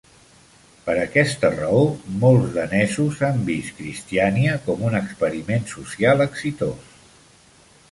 [0.85, 1.81] Per aquesta raó,
[2.23, 6.93] molts danesos han vist Christiania com un experiment social exitós.